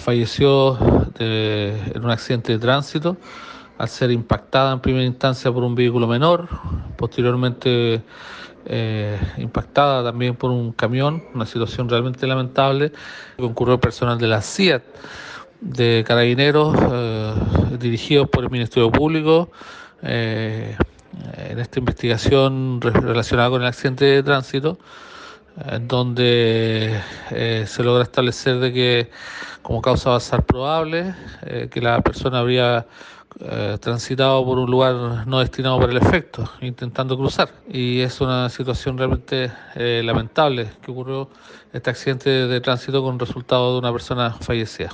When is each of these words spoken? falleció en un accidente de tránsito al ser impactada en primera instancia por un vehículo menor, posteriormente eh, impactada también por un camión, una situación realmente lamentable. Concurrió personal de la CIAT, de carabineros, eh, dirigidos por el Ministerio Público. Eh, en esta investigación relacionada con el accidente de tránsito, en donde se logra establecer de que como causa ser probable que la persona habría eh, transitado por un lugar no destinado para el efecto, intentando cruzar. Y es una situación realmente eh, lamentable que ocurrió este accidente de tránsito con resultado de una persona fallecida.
falleció 0.00 0.78
en 1.18 2.04
un 2.04 2.10
accidente 2.10 2.52
de 2.52 2.58
tránsito 2.58 3.16
al 3.78 3.88
ser 3.88 4.10
impactada 4.10 4.72
en 4.74 4.80
primera 4.80 5.04
instancia 5.04 5.50
por 5.50 5.62
un 5.62 5.74
vehículo 5.74 6.06
menor, 6.06 6.48
posteriormente 6.96 8.02
eh, 8.66 9.18
impactada 9.38 10.04
también 10.04 10.36
por 10.36 10.50
un 10.50 10.72
camión, 10.72 11.24
una 11.34 11.46
situación 11.46 11.88
realmente 11.88 12.26
lamentable. 12.26 12.92
Concurrió 13.38 13.80
personal 13.80 14.18
de 14.18 14.28
la 14.28 14.42
CIAT, 14.42 14.82
de 15.62 16.04
carabineros, 16.06 16.76
eh, 16.92 17.34
dirigidos 17.78 18.28
por 18.28 18.44
el 18.44 18.50
Ministerio 18.50 18.92
Público. 18.92 19.50
Eh, 20.02 20.76
en 21.48 21.58
esta 21.58 21.78
investigación 21.78 22.80
relacionada 22.80 23.48
con 23.48 23.62
el 23.62 23.68
accidente 23.68 24.04
de 24.04 24.22
tránsito, 24.22 24.78
en 25.66 25.88
donde 25.88 27.00
se 27.66 27.82
logra 27.82 28.02
establecer 28.02 28.58
de 28.58 28.72
que 28.72 29.10
como 29.62 29.82
causa 29.82 30.18
ser 30.20 30.42
probable 30.42 31.14
que 31.70 31.80
la 31.80 32.00
persona 32.00 32.40
habría 32.40 32.86
eh, 33.38 33.78
transitado 33.80 34.44
por 34.44 34.58
un 34.58 34.70
lugar 34.70 35.26
no 35.26 35.38
destinado 35.38 35.78
para 35.78 35.92
el 35.92 35.98
efecto, 35.98 36.50
intentando 36.60 37.16
cruzar. 37.16 37.48
Y 37.68 38.00
es 38.00 38.20
una 38.20 38.48
situación 38.50 38.98
realmente 38.98 39.50
eh, 39.76 40.02
lamentable 40.04 40.70
que 40.82 40.90
ocurrió 40.90 41.30
este 41.72 41.90
accidente 41.90 42.28
de 42.28 42.60
tránsito 42.60 43.02
con 43.02 43.18
resultado 43.18 43.72
de 43.72 43.78
una 43.78 43.92
persona 43.92 44.32
fallecida. 44.40 44.90